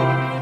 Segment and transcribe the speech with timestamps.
[0.00, 0.33] you.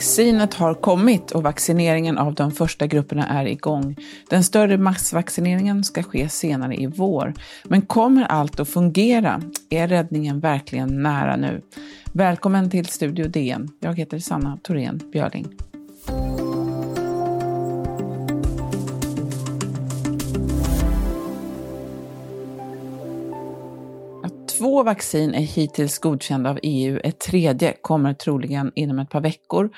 [0.00, 3.96] Vaccinet har kommit och vaccineringen av de första grupperna är igång.
[4.30, 7.34] Den större massvaccineringen ska ske senare i vår.
[7.64, 9.42] Men kommer allt att fungera?
[9.70, 11.62] Är räddningen verkligen nära nu?
[12.12, 13.68] Välkommen till Studio DN.
[13.80, 15.69] Jag heter Sanna Thorén Björling.
[24.60, 27.00] Två vaccin är hittills godkända av EU.
[27.04, 29.70] Ett tredje kommer troligen inom ett par veckor.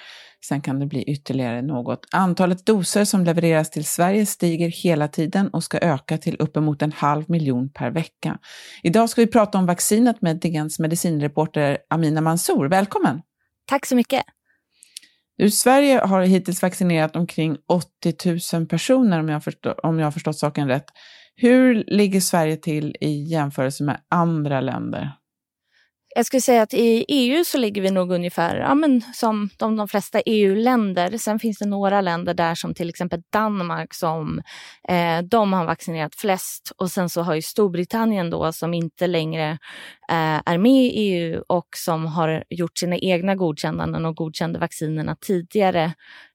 [0.49, 2.07] Sen kan det bli ytterligare något.
[2.11, 6.93] Antalet doser som levereras till Sverige stiger hela tiden och ska öka till uppemot en
[6.93, 8.39] halv miljon per vecka.
[8.83, 12.69] Idag ska vi prata om vaccinet med DNs medicinreporter Amina Mansour.
[12.69, 13.23] Välkommen!
[13.67, 14.23] Tack så mycket!
[15.37, 20.13] Du, Sverige har hittills vaccinerat omkring 80 000 personer om jag, förstå, om jag har
[20.13, 20.87] förstått saken rätt.
[21.37, 25.13] Hur ligger Sverige till i jämförelse med andra länder?
[26.15, 29.77] Jag skulle säga att i EU så ligger vi nog ungefär ja, men som de,
[29.77, 31.19] de flesta EU-länder.
[31.19, 34.43] Sen finns det några länder där som till exempel Danmark som
[34.89, 39.51] eh, de har vaccinerat flest och sen så har ju Storbritannien då som inte längre
[40.11, 45.17] eh, är med i EU och som har gjort sina egna godkännanden och godkände vaccinerna
[45.21, 45.93] tidigare.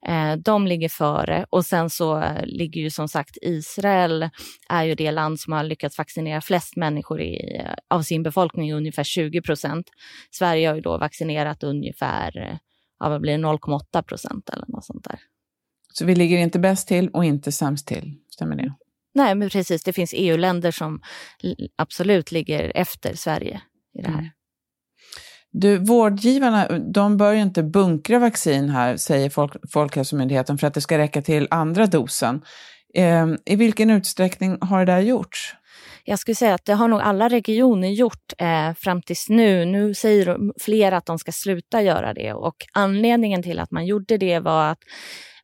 [0.07, 4.29] Eh, de ligger före och sen så eh, ligger ju som sagt Israel
[4.69, 8.73] är ju det land som har lyckats vaccinera flest människor i, eh, av sin befolkning,
[8.73, 9.89] ungefär 20 procent procent.
[10.31, 12.59] Sverige har ju då vaccinerat ungefär
[12.99, 15.19] ja, vad blir 0,8 procent eller något sånt där.
[15.93, 18.73] Så vi ligger inte bäst till och inte sämst till, stämmer det?
[19.15, 19.83] Nej, men precis.
[19.83, 21.01] Det finns EU-länder som
[21.75, 23.61] absolut ligger efter Sverige
[23.99, 24.19] i det här.
[24.19, 24.29] Mm.
[25.51, 30.81] Du, vårdgivarna de bör ju inte bunkra vaccin här, säger Folk Folkhälsomyndigheten, för att det
[30.81, 32.41] ska räcka till andra dosen.
[32.93, 35.55] Eh, I vilken utsträckning har det där gjorts?
[36.09, 39.65] Jag skulle säga att det har nog alla regioner gjort eh, fram tills nu.
[39.65, 44.17] Nu säger flera att de ska sluta göra det och anledningen till att man gjorde
[44.17, 44.79] det var att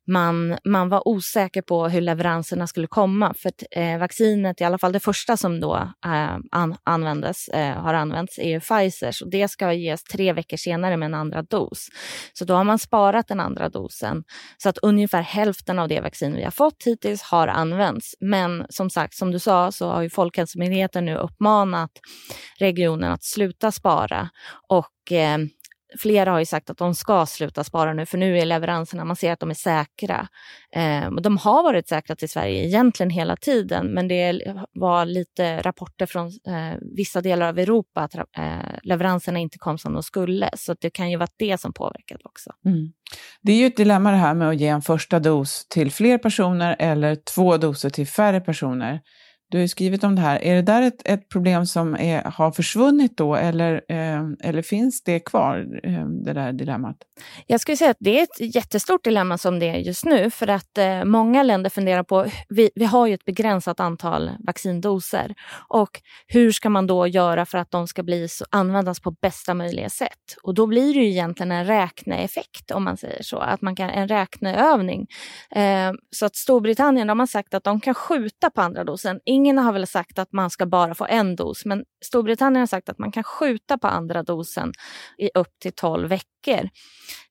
[0.07, 3.33] man, man var osäker på hur leveranserna skulle komma.
[3.37, 5.75] För att, eh, vaccinet, i alla fall det första som då
[6.05, 10.97] eh, an, användes, eh, har använts, är Pfizers och det ska ges tre veckor senare
[10.97, 11.87] med en andra dos.
[12.33, 14.23] Så då har man sparat den andra dosen
[14.57, 18.15] så att ungefär hälften av det vaccin vi har fått hittills har använts.
[18.19, 21.91] Men som sagt, som du sa, så har ju Folkhälsomyndigheten nu uppmanat
[22.59, 24.29] regionen att sluta spara
[24.67, 25.37] och eh,
[25.99, 29.15] flera har ju sagt att de ska sluta spara nu, för nu är leveranserna, man
[29.15, 30.27] ser att de är säkra.
[30.75, 34.41] Eh, de har varit säkra till Sverige egentligen hela tiden, men det
[34.73, 38.23] var lite rapporter från eh, vissa delar av Europa att eh,
[38.83, 40.49] leveranserna inte kom som de skulle.
[40.57, 42.51] Så det kan ju vara det som påverkat också.
[42.65, 42.91] Mm.
[43.41, 46.17] Det är ju ett dilemma det här med att ge en första dos till fler
[46.17, 49.01] personer eller två doser till färre personer.
[49.53, 50.43] Du har skrivit om det här.
[50.43, 55.03] Är det där ett, ett problem som är, har försvunnit då eller, eh, eller finns
[55.03, 56.97] det kvar, eh, det där dilemmat?
[57.47, 60.47] Jag skulle säga att det är ett jättestort dilemma som det är just nu för
[60.47, 65.35] att eh, många länder funderar på, vi, vi har ju ett begränsat antal vaccindoser
[65.67, 69.89] och hur ska man då göra för att de ska bli användas på bästa möjliga
[69.89, 70.37] sätt?
[70.43, 73.89] Och då blir det ju egentligen en räkneeffekt om man säger så, att man kan,
[73.89, 75.07] en räkneövning.
[75.55, 79.57] Eh, så att Storbritannien de har sagt att de kan skjuta på andra dosen ingen
[79.57, 82.99] har väl sagt att man ska bara få en dos, men Storbritannien har sagt att
[82.99, 84.71] man kan skjuta på andra dosen
[85.17, 86.69] i upp till 12 veckor.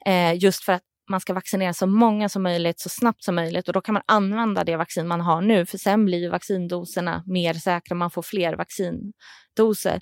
[0.07, 3.69] Eh, just för att man ska vaccinera så många som möjligt så snabbt som möjligt
[3.69, 7.55] och då kan man använda det vaccin man har nu för sen blir vaccindoserna mer
[7.55, 10.01] säkra, man får fler vaccindoser.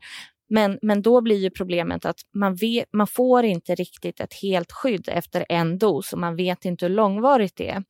[0.50, 4.72] Men, men då blir ju problemet att man, vet, man får inte riktigt ett helt
[4.72, 7.82] skydd efter en dos och man vet inte hur långvarigt det är.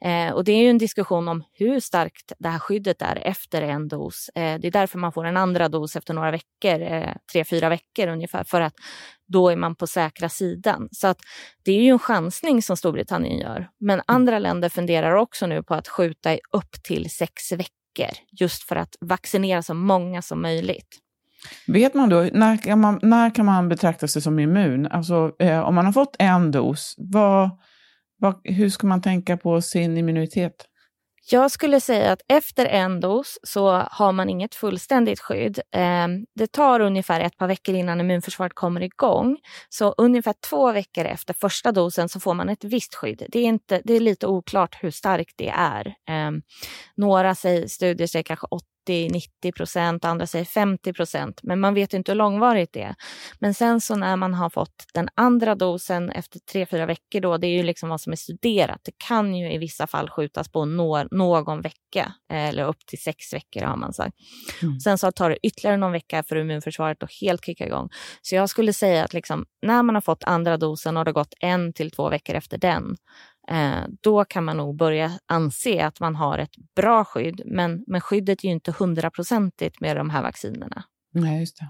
[0.00, 3.62] Eh, och det är ju en diskussion om hur starkt det här skyddet är efter
[3.62, 4.28] en dos.
[4.34, 7.68] Eh, det är därför man får en andra dos efter några veckor, eh, tre, fyra
[7.68, 8.74] veckor ungefär, för att
[9.28, 10.88] då är man på säkra sidan.
[10.92, 11.18] Så att
[11.64, 13.68] det är ju en chansning som Storbritannien gör.
[13.80, 18.10] Men andra länder funderar också nu på att skjuta i upp till sex veckor
[18.40, 21.05] just för att vaccinera så många som möjligt.
[21.66, 24.86] Vet man då, när kan man, när kan man betrakta sig som immun?
[24.86, 27.50] Alltså eh, om man har fått en dos, vad,
[28.18, 30.66] vad, hur ska man tänka på sin immunitet?
[31.30, 35.60] Jag skulle säga att efter en dos så har man inget fullständigt skydd.
[35.72, 39.38] Ehm, det tar ungefär ett par veckor innan immunförsvaret kommer igång.
[39.68, 43.26] Så ungefär två veckor efter första dosen så får man ett visst skydd.
[43.28, 45.94] Det är, inte, det är lite oklart hur starkt det är.
[46.08, 46.42] Ehm,
[46.96, 48.46] några studier säger kanske
[48.86, 51.40] 80-90 procent, andra säger 50 procent.
[51.42, 52.94] Men man vet inte hur långvarigt det är.
[53.38, 57.36] Men sen så när man har fått den andra dosen efter tre fyra veckor då,
[57.36, 58.80] det är ju liksom vad som är studerat.
[58.84, 63.62] Det kan ju i vissa fall skjutas på någon vecka eller upp till sex veckor
[63.62, 64.16] har man sagt.
[64.62, 64.80] Mm.
[64.80, 67.88] Sen så tar det ytterligare någon vecka för immunförsvaret att helt kicka igång.
[68.22, 71.14] Så jag skulle säga att liksom, när man har fått andra dosen och det har
[71.14, 72.96] gått en till två veckor efter den,
[74.02, 77.42] då kan man nog börja anse att man har ett bra skydd.
[77.46, 80.84] Men, men skyddet är ju inte hundraprocentigt med de här vaccinerna.
[81.14, 81.68] Nej, just det.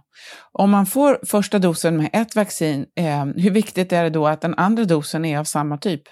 [0.52, 4.40] Om man får första dosen med ett vaccin, eh, hur viktigt är det då att
[4.40, 6.02] den andra dosen är av samma typ?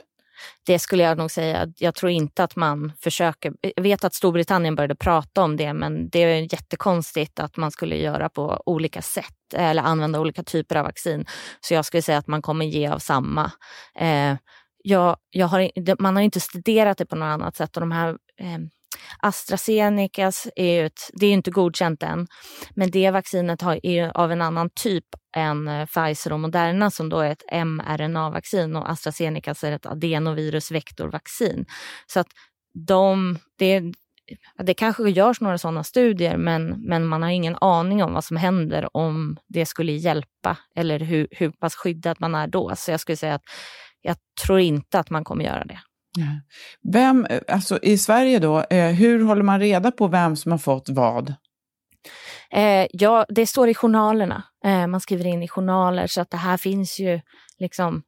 [0.66, 1.66] Det skulle jag nog säga.
[1.76, 3.52] Jag tror inte att man försöker.
[3.76, 7.96] Jag vet att Storbritannien började prata om det, men det är jättekonstigt att man skulle
[7.96, 11.24] göra på olika sätt eller använda olika typer av vaccin.
[11.60, 13.50] Så jag skulle säga att man kommer ge av samma.
[13.98, 14.36] Eh,
[14.86, 15.70] jag, jag har,
[16.02, 18.08] man har inte studerat det på något annat sätt och de här
[18.40, 18.58] eh,
[19.18, 22.26] AstraZenecas är ju ett, det är inte godkänt än,
[22.74, 25.04] men det vaccinet har, är av en annan typ
[25.36, 31.66] än eh, Pfizer och Moderna som då är ett mRNA-vaccin och AstraZenecas är ett adenovirusvektorvaccin.
[32.06, 32.28] Så att
[32.86, 33.82] de, det,
[34.58, 38.36] det kanske görs några sådana studier men, men man har ingen aning om vad som
[38.36, 42.72] händer om det skulle hjälpa eller hur, hur pass skyddad man är då.
[42.76, 43.44] Så jag skulle säga att
[44.04, 44.16] jag
[44.46, 45.78] tror inte att man kommer göra det.
[46.92, 50.88] Vem, alltså i Sverige då, eh, hur håller man reda på vem som har fått
[50.88, 51.34] vad?
[52.50, 54.42] Eh, ja, det står i journalerna.
[54.64, 57.20] Eh, man skriver in i journaler så att det här finns ju
[57.58, 58.02] liksom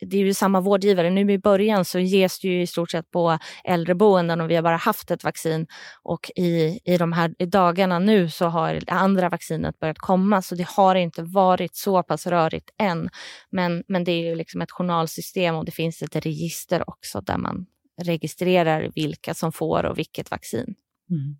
[0.00, 1.10] det är ju samma vårdgivare.
[1.10, 4.62] Nu i början så ges det ju i stort sett på äldreboenden och vi har
[4.62, 5.66] bara haft ett vaccin.
[6.02, 10.42] Och i, i de här i dagarna nu så har det andra vaccinet börjat komma
[10.42, 13.08] så det har inte varit så pass rörigt än.
[13.50, 17.38] Men, men det är ju liksom ett journalsystem och det finns ett register också där
[17.38, 17.66] man
[18.02, 20.74] registrerar vilka som får och vilket vaccin.
[21.10, 21.36] Mm.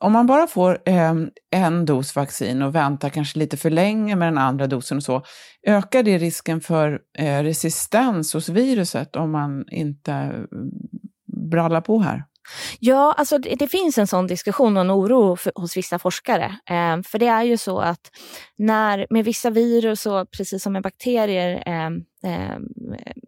[0.00, 1.14] Om man bara får eh,
[1.50, 5.22] en dos vaccin och väntar kanske lite för länge med den andra dosen och så,
[5.66, 10.30] ökar det risken för eh, resistens hos viruset om man inte eh,
[11.50, 12.24] brallar på här?
[12.80, 16.44] Ja, alltså det, det, finns en sån diskussion och en oro för, hos vissa forskare.
[16.70, 18.10] Eh, för det är ju så att
[18.56, 21.86] när, med vissa virus och precis som med bakterier eh,
[22.32, 22.58] eh,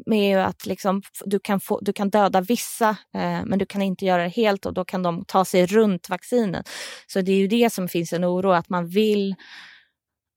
[0.06, 4.04] med att liksom, du, kan få, du kan döda vissa eh, men du kan inte
[4.04, 6.68] göra det helt och då kan de ta sig runt vaccinet.
[7.06, 9.34] Så det är ju det som finns en oro, att man vill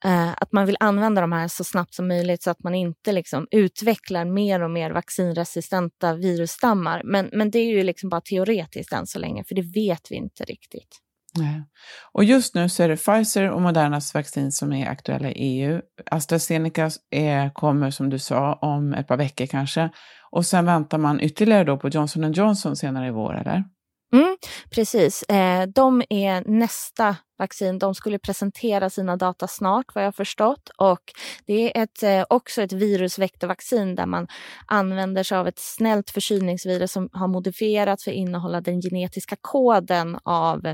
[0.06, 3.12] Eh, att man vill använda de här så snabbt som möjligt så att man inte
[3.12, 7.02] liksom utvecklar mer och mer vaccinresistenta virusstammar.
[7.06, 10.16] Men, men det är ju liksom bara teoretiskt än så länge, för det vet vi
[10.16, 11.00] inte riktigt.
[11.38, 11.64] Nej.
[12.12, 15.82] Och just nu så är det Pfizer och Modernas vaccin som är aktuella i EU.
[16.12, 19.90] AstraZeneca är, kommer som du sa om ett par veckor kanske.
[20.32, 23.64] Och sen väntar man ytterligare då på Johnson Johnson senare i vår, eller?
[24.14, 24.38] Mm,
[24.70, 25.24] precis.
[25.24, 27.80] Eh, de är nästa vaccin.
[27.80, 30.70] De skulle presentera sina data snart vad jag förstått.
[30.78, 31.00] Och
[31.46, 34.28] det är ett, eh, också ett virusvektorvaccin där man
[34.68, 40.20] använder sig av ett snällt förkylningsvirus som har modifierats för att innehålla den genetiska koden
[40.24, 40.66] av,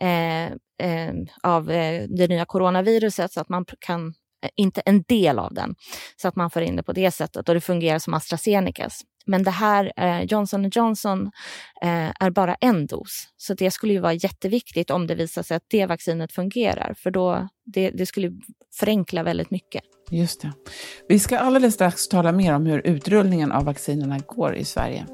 [0.00, 0.44] eh,
[0.82, 4.14] eh, av eh, det nya coronaviruset så att man kan
[4.56, 5.74] inte en del av den,
[6.16, 9.02] så att man får in det på det sättet och det fungerar som AstraZenecas.
[9.26, 11.30] Men det här eh, Johnson Johnson
[11.82, 13.28] eh, är bara en dos.
[13.36, 16.94] Så det skulle ju vara jätteviktigt om det visar sig att det vaccinet fungerar.
[16.98, 18.32] För då, det, det skulle
[18.74, 19.82] förenkla väldigt mycket.
[20.10, 20.52] Just det.
[21.08, 25.06] Vi ska alldeles strax tala mer om hur utrullningen av vaccinerna går i Sverige.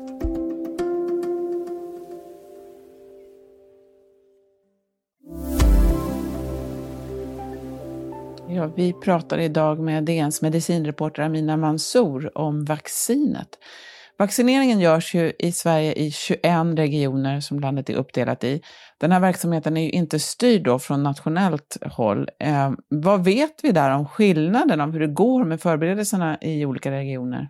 [8.51, 13.49] Ja, vi pratar idag med DNs medicinreporter Amina Mansour om vaccinet.
[14.19, 16.43] Vaccineringen görs ju i Sverige i 21
[16.77, 18.63] regioner som landet är uppdelat i.
[19.01, 22.29] Den här verksamheten är ju inte styrd då från nationellt håll.
[22.41, 26.91] Eh, vad vet vi där om skillnaden, om hur det går med förberedelserna i olika
[26.91, 27.49] regioner?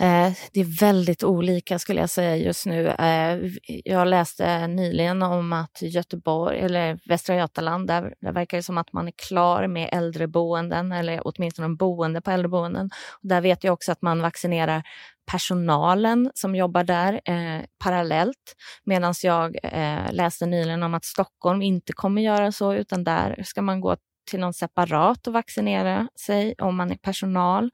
[0.00, 2.88] Eh, det är väldigt olika skulle jag säga just nu.
[2.88, 3.38] Eh,
[3.84, 8.92] jag läste nyligen om att Göteborg, eller Västra Götaland, där, där verkar det som att
[8.92, 12.90] man är klar med äldreboenden eller åtminstone boende på äldreboenden.
[13.22, 14.82] Där vet jag också att man vaccinerar
[15.30, 18.54] personalen som jobbar där eh, parallellt.
[18.84, 23.62] Medan jag eh, läste nyligen om att Stockholm inte kommer göra så utan där ska
[23.62, 23.96] man gå
[24.30, 27.70] till någon separat och vaccinera sig om man är personal.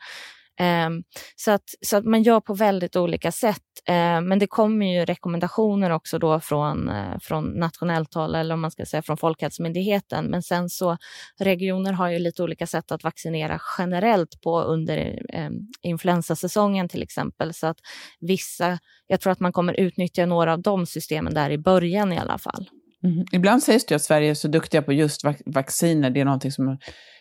[0.61, 1.03] Ehm,
[1.37, 3.63] så, att, så att man gör på väldigt olika sätt.
[3.89, 8.61] Ehm, men det kommer ju rekommendationer också då från, eh, från nationellt håll eller om
[8.61, 10.25] man ska säga från Folkhälsomyndigheten.
[10.25, 10.97] Men sen så
[11.41, 14.97] regioner har ju lite olika sätt att vaccinera generellt på under
[15.29, 15.51] eh,
[15.83, 17.55] influensasäsongen till exempel.
[17.55, 17.79] Så att
[18.21, 22.19] vissa, jag tror att man kommer utnyttja några av de systemen där i början i
[22.19, 22.69] alla fall.
[23.05, 23.25] Mm.
[23.33, 26.11] Ibland sägs det att Sverige är så duktiga på just vac vacciner.
[26.11, 26.79] Det är någonting som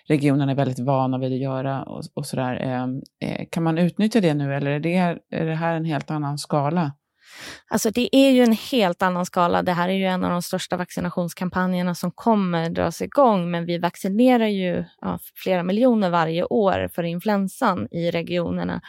[0.07, 2.61] regionen är väldigt vana vid att göra och, och sådär.
[2.61, 2.83] Eh,
[3.29, 4.95] eh, kan man utnyttja det nu eller är det,
[5.29, 6.91] är det här en helt annan skala?
[7.67, 9.61] Alltså det är ju en helt annan skala.
[9.61, 13.51] Det här är ju en av de största vaccinationskampanjerna som kommer dras igång.
[13.51, 18.81] Men vi vaccinerar ju ja, flera miljoner varje år för influensan i regionerna.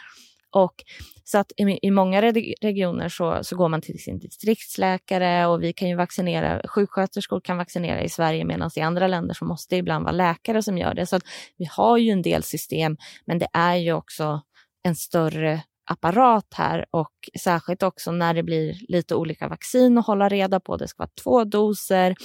[0.55, 0.83] Och
[1.23, 2.21] så att i, i många
[2.61, 7.57] regioner så, så går man till sin distriktsläkare och vi kan ju vaccinera, sjuksköterskor kan
[7.57, 10.93] vaccinera i Sverige medan i andra länder så måste det ibland vara läkare som gör
[10.93, 11.05] det.
[11.05, 11.23] Så att
[11.57, 14.41] vi har ju en del system men det är ju också
[14.83, 20.29] en större apparat här och särskilt också när det blir lite olika vaccin att hålla
[20.29, 20.77] reda på.
[20.77, 22.15] Det ska vara två doser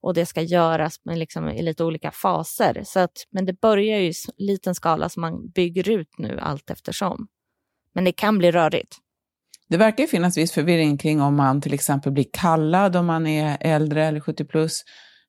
[0.00, 2.82] och det ska göras med liksom i lite olika faser.
[2.84, 6.70] Så att, men det börjar ju i liten skala som man bygger ut nu allt
[6.70, 7.28] eftersom.
[7.96, 8.96] Men det kan bli rörigt.
[9.68, 13.26] Det verkar ju finnas viss förvirring kring om man till exempel blir kallad om man
[13.26, 14.82] är äldre eller 70 plus,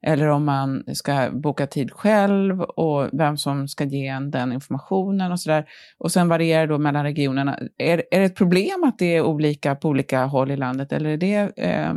[0.06, 5.32] eller om man ska boka tid själv och vem som ska ge en den informationen
[5.32, 5.66] och sådär.
[5.98, 7.60] Och sen varierar det då mellan regionerna.
[7.78, 11.10] Är, är det ett problem att det är olika på olika håll i landet eller
[11.10, 11.94] är det eh,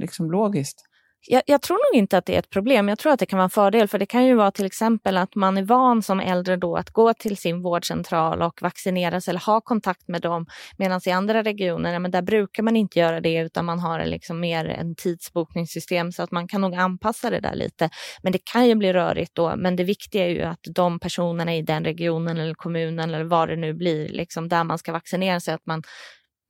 [0.00, 0.87] liksom logiskt?
[1.26, 2.88] Jag, jag, tror nog inte att det är ett problem.
[2.88, 3.88] Jag tror att det kan vara en fördel.
[3.88, 6.90] För det kan ju vara till exempel att man är van som äldre då att
[6.90, 10.46] gå till sin vårdcentral och vaccineras eller ha kontakt med dem.
[10.76, 14.40] Medan i andra regioner, men där brukar man inte göra det utan man har liksom
[14.40, 17.90] mer en tidsbokningssystem så att man kan nog anpassa det där lite.
[18.22, 19.56] Men det kan ju bli rörigt då.
[19.56, 23.48] Men det viktiga är ju att de personerna i den regionen eller kommunen eller vad
[23.48, 25.82] det nu blir, liksom där man ska vaccinera sig, att man,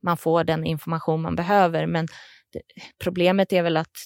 [0.03, 1.85] man får den information man behöver.
[1.85, 2.07] Men
[2.53, 2.61] det,
[3.03, 3.97] problemet är väl att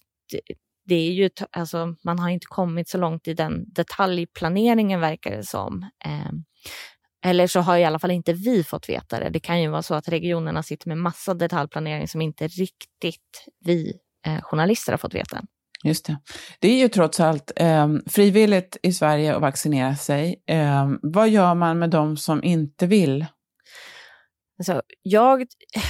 [0.86, 5.44] det är ju, alltså, man har inte kommit så långt i den detaljplaneringen verkar det
[5.44, 5.90] som.
[6.06, 6.44] Ehm,
[7.26, 9.30] eller så har i alla fall inte vi fått veta det.
[9.30, 13.94] Det kan ju vara så att regionerna sitter med massa detaljplanering som inte riktigt vi
[14.26, 15.42] eh, journalister har fått veta.
[15.84, 16.18] Just det.
[16.60, 20.44] Det är ju trots allt eh, frivilligt i Sverige att vaccinera sig.
[20.48, 23.26] Eh, vad gör man med de som inte vill?
[24.64, 25.46] Alltså, jag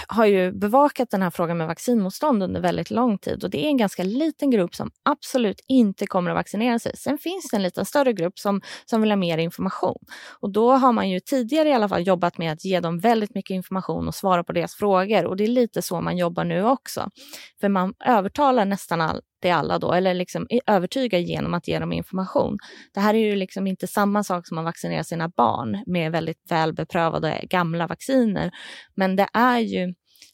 [0.07, 3.67] har ju bevakat den här frågan med vaccinmotstånd under väldigt lång tid och det är
[3.67, 6.97] en ganska liten grupp som absolut inte kommer att vaccinera sig.
[6.97, 9.97] Sen finns det en lite större grupp som, som vill ha mer information
[10.39, 13.35] och då har man ju tidigare i alla fall jobbat med att ge dem väldigt
[13.35, 16.63] mycket information och svara på deras frågor och det är lite så man jobbar nu
[16.63, 17.09] också.
[17.61, 21.93] För man övertalar nästan all, till alla då, eller liksom övertyga genom att ge dem
[21.93, 22.57] information.
[22.93, 26.41] Det här är ju liksom inte samma sak som att vaccinera sina barn med väldigt
[26.49, 28.51] välbeprövade gamla vacciner,
[28.95, 29.93] men det är ju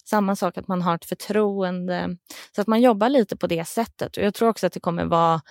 [0.10, 2.18] samma sak att man har ett förtroende,
[2.56, 4.18] så att man jobbar lite på det sättet.
[4.18, 5.42] Och jag tror också att det kommer vara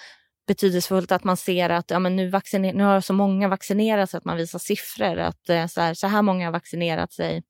[0.46, 4.18] betydelsefullt att man ser att ja, men nu, vacciner, nu har så många vaccinerat sig,
[4.18, 7.42] att man visar siffror, att eh, så här, så här många har vaccinerat sig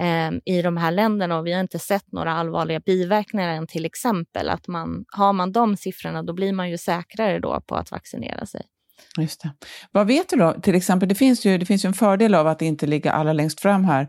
[0.00, 3.84] Ehm, i de här länderna och vi har inte sett några allvarliga biverkningar än till
[3.84, 4.48] exempel.
[4.48, 8.46] Att man, har man de siffrorna då blir man ju säkrare då på att vaccinera
[8.46, 8.62] sig.
[9.18, 9.50] Just det.
[9.92, 10.52] Vad vet du då?
[10.52, 13.32] Till exempel, det finns ju, det finns ju en fördel av att inte ligga allra
[13.32, 14.08] längst fram här.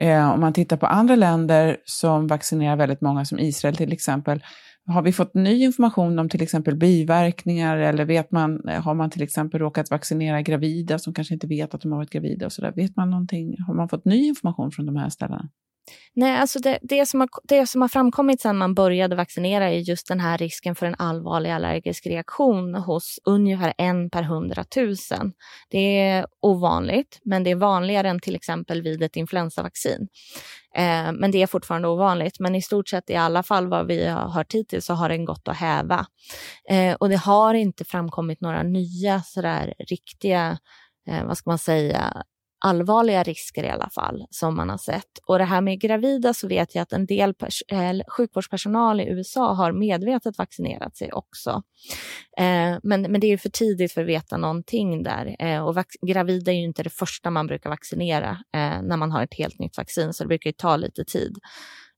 [0.00, 4.44] Eh, om man tittar på andra länder som vaccinerar väldigt många, som Israel till exempel,
[4.86, 9.22] har vi fått ny information om till exempel biverkningar eller vet man, har man till
[9.22, 12.72] exempel råkat vaccinera gravida som kanske inte vet att de har varit gravida och sådär?
[12.76, 13.56] Vet man någonting?
[13.66, 15.48] Har man fått ny information från de här ställena?
[16.16, 19.78] Nej, alltså det, det, som har, det som har framkommit sedan man började vaccinera är
[19.78, 25.32] just den här risken för en allvarlig allergisk reaktion hos ungefär en per hundratusen.
[25.70, 30.08] Det är ovanligt, men det är vanligare än till exempel vid ett influensavaccin.
[30.76, 32.40] Eh, men det är fortfarande ovanligt.
[32.40, 35.24] Men i stort sett i alla fall vad vi har hört hittills så har den
[35.24, 36.06] gått att häva.
[36.70, 40.58] Eh, och det har inte framkommit några nya sådär riktiga,
[41.08, 42.24] eh, vad ska man säga,
[42.64, 45.18] allvarliga risker i alla fall som man har sett.
[45.26, 47.34] Och det här med gravida så vet jag att en del
[47.68, 51.62] eh, sjukvårdspersonal i USA har medvetet vaccinerat sig också.
[52.38, 55.36] Eh, men, men det är för tidigt för att veta någonting där.
[55.38, 59.22] Eh, och gravida är ju inte det första man brukar vaccinera eh, när man har
[59.22, 61.38] ett helt nytt vaccin, så det brukar ju ta lite tid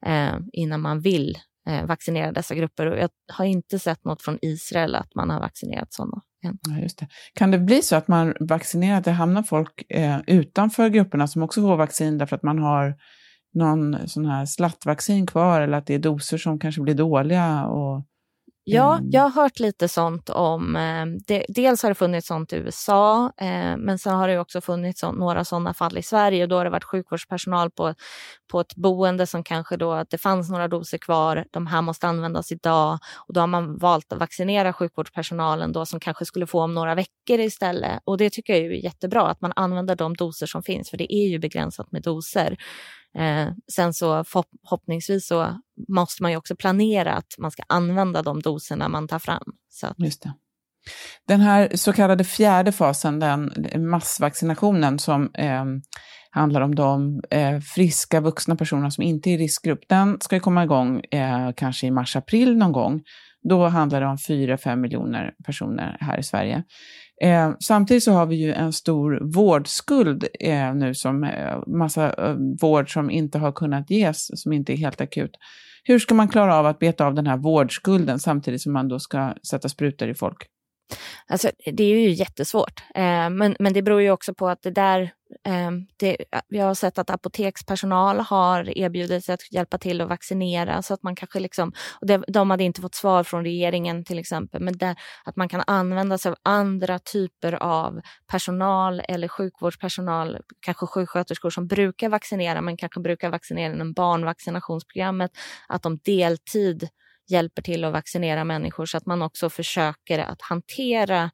[0.06, 2.86] eh, innan man vill eh, vaccinera dessa grupper.
[2.86, 6.20] Och jag har inte sett något från Israel att man har vaccinerat sådana.
[6.40, 7.08] Ja, just det.
[7.34, 11.42] Kan det bli så att man vaccinerar, att det hamnar folk eh, utanför grupperna som
[11.42, 12.94] också får vaccin därför att man har
[13.54, 17.66] någon sån här slattvaccin kvar eller att det är doser som kanske blir dåliga?
[17.66, 18.06] Och
[18.68, 19.10] Ja, mm.
[19.10, 20.76] jag har hört lite sånt om...
[20.76, 24.60] Eh, det, dels har det funnits sånt i USA, eh, men sen har det också
[24.60, 26.46] funnits så, några sådana fall i Sverige.
[26.46, 27.94] Då har det varit sjukvårdspersonal på,
[28.50, 32.06] på ett boende som kanske då, att det fanns några doser kvar, de här måste
[32.06, 32.98] användas idag.
[33.28, 36.94] Och då har man valt att vaccinera sjukvårdspersonalen då som kanske skulle få om några
[36.94, 38.00] veckor istället.
[38.04, 41.14] Och det tycker jag är jättebra, att man använder de doser som finns, för det
[41.14, 42.56] är ju begränsat med doser.
[43.18, 48.42] Eh, sen så förhoppningsvis så måste man ju också planera att man ska använda de
[48.42, 49.52] doserna man tar fram.
[49.68, 49.98] Så att...
[49.98, 50.32] Just det.
[51.28, 55.64] Den här så kallade fjärde fasen, den massvaccinationen som eh,
[56.30, 60.40] handlar om de eh, friska vuxna personer som inte är i riskgrupp, den ska ju
[60.40, 63.02] komma igång eh, kanske i mars-april någon gång.
[63.48, 66.64] Då handlar det om 4-5 miljoner personer här i Sverige.
[67.22, 72.36] Eh, samtidigt så har vi ju en stor vårdskuld eh, nu, som eh, massa eh,
[72.60, 75.30] vård som inte har kunnat ges, som inte är helt akut.
[75.84, 78.98] Hur ska man klara av att beta av den här vårdskulden samtidigt som man då
[78.98, 80.46] ska sätta sprutor i folk?
[81.28, 84.70] Alltså, det är ju jättesvårt, eh, men, men det beror ju också på att det
[84.70, 85.12] där...
[85.46, 86.16] Eh, det,
[86.48, 91.02] vi har sett att apotekspersonal har erbjudit sig att hjälpa till att vaccinera så att
[91.02, 91.72] man kanske liksom...
[92.00, 95.48] Och det, de hade inte fått svar från regeringen till exempel, men där, att man
[95.48, 98.00] kan använda sig av andra typer av
[98.30, 105.30] personal eller sjukvårdspersonal, kanske sjuksköterskor som brukar vaccinera, men kanske brukar vaccinera inom barnvaccinationsprogrammet,
[105.68, 106.88] att de deltid
[107.28, 111.30] hjälper till att vaccinera människor så att man också försöker att hantera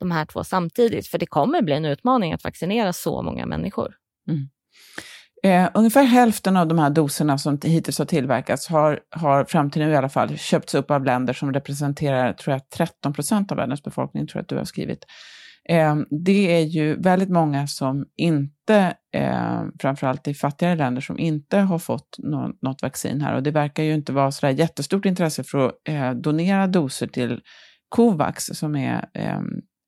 [0.00, 1.08] de här två samtidigt.
[1.08, 3.94] För det kommer bli en utmaning att vaccinera så många människor.
[4.28, 4.48] Mm.
[5.42, 9.82] Eh, ungefär hälften av de här doserna som hittills har tillverkats har, har fram till
[9.82, 13.56] nu i alla fall köpts upp av länder som representerar tror jag, 13 procent av
[13.56, 15.04] världens befolkning, tror jag att du har skrivit.
[15.68, 21.58] Eh, det är ju väldigt många som inte, eh, framförallt i fattigare länder, som inte
[21.58, 23.34] har fått något, något vaccin här.
[23.34, 27.40] Och det verkar ju inte vara så jättestort intresse för att eh, donera doser till
[27.88, 29.40] Covax, som är eh,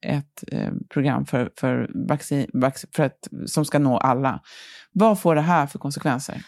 [0.06, 2.50] ett eh, program för, för, vaccin,
[2.96, 4.40] för att, som ska nå alla.
[4.92, 6.42] Vad får det här för konsekvenser?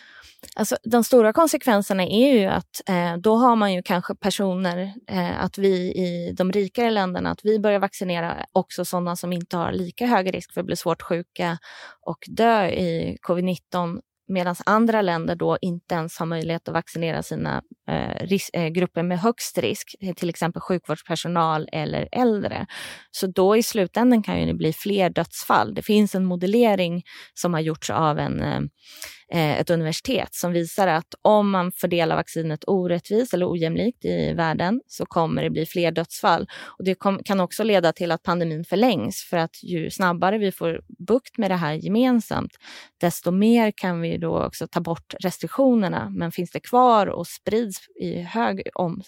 [0.56, 5.44] Alltså, de stora konsekvenserna är ju att eh, då har man ju kanske personer, eh,
[5.44, 9.72] att vi i de rikare länderna, att vi börjar vaccinera också sådana som inte har
[9.72, 11.58] lika hög risk för att bli svårt sjuka
[12.06, 17.62] och dö i covid-19 medan andra länder då inte ens har möjlighet att vaccinera sina
[17.88, 22.66] eh, ris- eh, grupper med högst risk, till exempel sjukvårdspersonal eller äldre.
[23.10, 25.74] Så då i slutändan kan det bli fler dödsfall.
[25.74, 27.02] Det finns en modellering
[27.34, 31.72] som har gjorts av en eh, Eh, Eh, ett universitet som visar att om man
[31.72, 36.48] fördelar vaccinet orättvist eller ojämlikt i världen så kommer det bli fler dödsfall.
[36.78, 40.80] Och det kan också leda till att pandemin förlängs för att ju snabbare vi får
[40.98, 42.52] bukt med det här gemensamt
[43.00, 46.10] desto mer kan vi då också ta bort restriktionerna.
[46.10, 49.02] Men finns det kvar och sprids i hög om,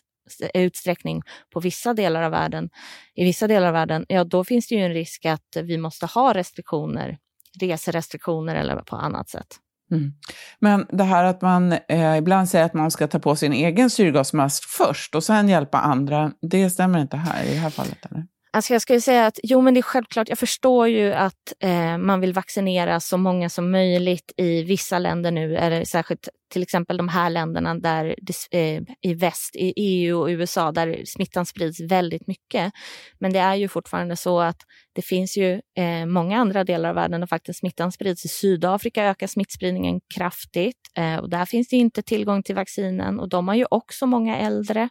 [0.55, 2.71] utsträckning på vissa delar av världen,
[3.15, 6.07] i vissa delar av världen, ja då finns det ju en risk att vi måste
[6.07, 7.19] ha restriktioner,
[7.61, 9.59] reserestriktioner eller på annat sätt.
[9.93, 10.13] Mm.
[10.59, 13.91] Men det här att man eh, ibland säger att man ska ta på sin egen
[13.91, 18.07] syrgasmask först och sen hjälpa andra, det stämmer inte här i det här fallet?
[18.11, 18.25] Eller?
[18.55, 20.29] Alltså jag skulle säga att jo, men det är självklart.
[20.29, 25.31] Jag förstår ju att eh, man vill vaccinera så många som möjligt i vissa länder
[25.31, 30.21] nu, eller särskilt till exempel de här länderna där det, eh, i väst, i EU
[30.21, 32.73] och USA, där smittan sprids väldigt mycket.
[33.19, 34.57] Men det är ju fortfarande så att
[34.95, 38.25] det finns ju eh, många andra delar av världen där faktiskt smittan sprids.
[38.25, 43.29] I Sydafrika ökar smittspridningen kraftigt eh, och där finns det inte tillgång till vaccinen och
[43.29, 44.89] de har ju också många äldre.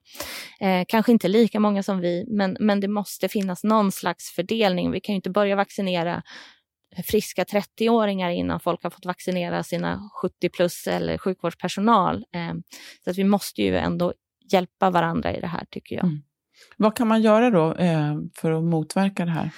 [0.61, 4.91] Eh, kanske inte lika många som vi, men, men det måste finnas någon slags fördelning.
[4.91, 6.23] Vi kan ju inte börja vaccinera
[7.05, 12.25] friska 30-åringar innan folk har fått vaccinera sina 70 plus eller sjukvårdspersonal.
[12.33, 12.63] Ehm,
[13.03, 14.13] så att vi måste ju ändå
[14.51, 16.05] hjälpa varandra i det här tycker jag.
[16.05, 16.21] Mm.
[16.77, 19.49] Vad kan man göra då eh, för att motverka det här?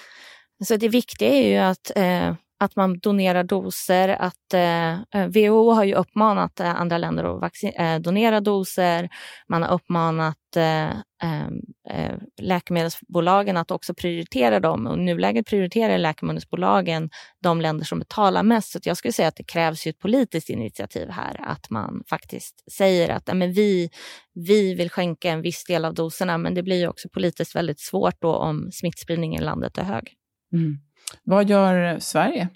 [0.66, 4.10] Så det viktiga är ju att eh, att man donerar doser.
[4.10, 9.10] Att, eh, eh WHO har ju uppmanat eh, andra länder att vaccin- eh, donera doser.
[9.48, 10.90] Man har uppmanat eh,
[11.24, 11.48] eh,
[11.90, 14.88] eh, läkemedelsbolagen att också prioritera dem.
[14.88, 17.10] Och I nuläget prioriterar läkemedelsbolagen
[17.44, 18.72] de länder som betalar mest.
[18.72, 21.42] Så jag skulle säga att det krävs ju ett politiskt initiativ här.
[21.48, 23.90] Att man faktiskt säger att men vi,
[24.34, 26.38] vi vill skänka en viss del av doserna.
[26.38, 30.14] Men det blir ju också politiskt väldigt svårt då om smittspridningen i landet är hög.
[30.54, 30.78] Mm.
[31.24, 32.50] Vad gör Sverige?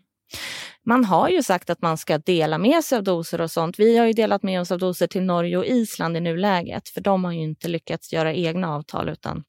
[0.86, 3.80] Man har ju sagt att man ska dela med sig av doser och sånt.
[3.80, 7.02] Vi har ju delat med oss av doser till Norge och Island i nuläget, för
[7.02, 9.44] de har ju inte lyckats göra egna avtal utan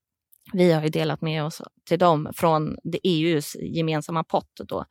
[0.53, 4.61] vi har ju delat med oss till dem från EUs gemensamma pott.
[4.69, 4.85] Då.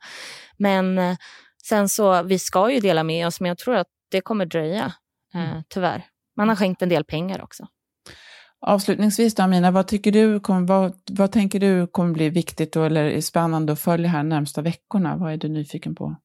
[0.56, 1.16] Men eh,
[1.62, 4.92] sen så, vi ska ju dela med oss, men jag tror att det kommer dröja,
[5.34, 5.62] eh, mm.
[5.68, 6.06] tyvärr.
[6.36, 7.66] Man har skänkt en del pengar också.
[8.60, 13.20] Avslutningsvis då, Amina, vad, tycker du, vad, vad tänker du kommer bli viktigt då, eller
[13.20, 15.16] spännande att följa här närmsta veckorna?
[15.16, 16.16] Vad är du nyfiken på?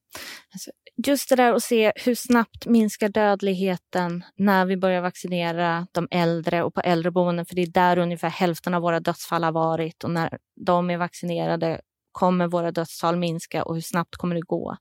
[0.54, 0.72] Alltså,
[1.08, 6.64] just det där att se hur snabbt minskar dödligheten när vi börjar vaccinera de äldre
[6.64, 10.12] och på äldreboenden, för det är där ungefär hälften av våra dödsfall har varit och
[10.12, 11.82] när de är vaccinerade
[12.14, 14.78] kommer våra dödstal minska och hur snabbt kommer det gå?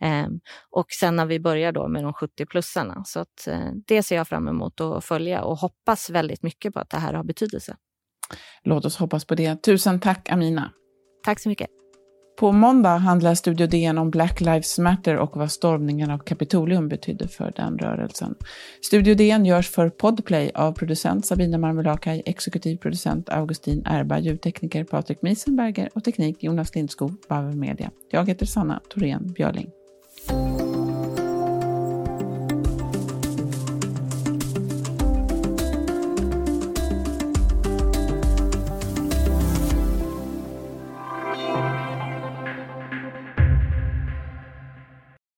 [0.00, 0.26] Eh,
[0.70, 3.04] och sen när vi börjar då med de 70-plussarna.
[3.04, 6.80] Så att, eh, det ser jag fram emot att följa och hoppas väldigt mycket på
[6.80, 7.76] att det här har betydelse.
[8.62, 9.62] Låt oss hoppas på det.
[9.62, 10.72] Tusen tack Amina.
[11.24, 11.79] Tack så mycket.
[12.40, 17.28] På måndag handlar Studio DN om Black Lives Matter och vad stormningen av Kapitolium betydde
[17.28, 18.34] för den rörelsen.
[18.84, 25.22] Studio DN görs för Podplay av producent Sabina Marmelakai, exekutiv producent Augustin Erba, ljudtekniker Patrik
[25.22, 27.90] Miesenberger och teknik Jonas Lindskog, Bauer Media.
[28.10, 29.70] Jag heter Sanna Thorén Björling.